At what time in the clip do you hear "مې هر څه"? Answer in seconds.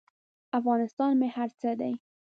1.19-1.69